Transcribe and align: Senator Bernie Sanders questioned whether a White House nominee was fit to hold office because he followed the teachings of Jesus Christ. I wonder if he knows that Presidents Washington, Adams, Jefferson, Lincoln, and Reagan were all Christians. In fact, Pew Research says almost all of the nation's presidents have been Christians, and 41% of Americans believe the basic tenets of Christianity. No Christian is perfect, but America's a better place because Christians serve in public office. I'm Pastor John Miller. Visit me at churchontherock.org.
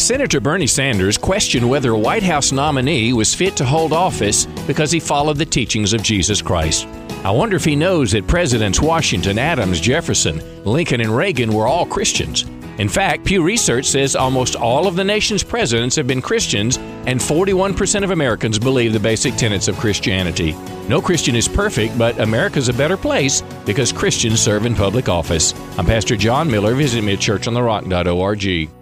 Senator 0.00 0.40
Bernie 0.40 0.66
Sanders 0.66 1.18
questioned 1.18 1.68
whether 1.68 1.90
a 1.90 1.98
White 1.98 2.22
House 2.22 2.52
nominee 2.52 3.12
was 3.12 3.34
fit 3.34 3.54
to 3.58 3.66
hold 3.66 3.92
office 3.92 4.46
because 4.66 4.90
he 4.90 4.98
followed 4.98 5.36
the 5.36 5.44
teachings 5.44 5.92
of 5.92 6.02
Jesus 6.02 6.40
Christ. 6.40 6.86
I 7.22 7.30
wonder 7.30 7.56
if 7.56 7.66
he 7.66 7.76
knows 7.76 8.12
that 8.12 8.26
Presidents 8.26 8.80
Washington, 8.80 9.38
Adams, 9.38 9.78
Jefferson, 9.78 10.42
Lincoln, 10.64 11.02
and 11.02 11.14
Reagan 11.14 11.52
were 11.52 11.66
all 11.66 11.84
Christians. 11.84 12.44
In 12.78 12.88
fact, 12.88 13.26
Pew 13.26 13.42
Research 13.42 13.84
says 13.84 14.16
almost 14.16 14.56
all 14.56 14.86
of 14.86 14.96
the 14.96 15.04
nation's 15.04 15.44
presidents 15.44 15.96
have 15.96 16.06
been 16.06 16.22
Christians, 16.22 16.78
and 17.06 17.20
41% 17.20 18.02
of 18.02 18.10
Americans 18.10 18.58
believe 18.58 18.94
the 18.94 18.98
basic 18.98 19.36
tenets 19.36 19.68
of 19.68 19.76
Christianity. 19.76 20.52
No 20.88 21.02
Christian 21.02 21.36
is 21.36 21.46
perfect, 21.46 21.98
but 21.98 22.18
America's 22.18 22.70
a 22.70 22.72
better 22.72 22.96
place 22.96 23.42
because 23.66 23.92
Christians 23.92 24.40
serve 24.40 24.64
in 24.64 24.74
public 24.74 25.10
office. 25.10 25.52
I'm 25.76 25.84
Pastor 25.84 26.16
John 26.16 26.50
Miller. 26.50 26.74
Visit 26.74 27.04
me 27.04 27.12
at 27.12 27.18
churchontherock.org. 27.18 28.79